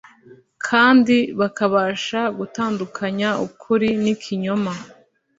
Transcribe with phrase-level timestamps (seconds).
[0.65, 4.73] kandi bakabasha gutandukanya ukuri nikinyoma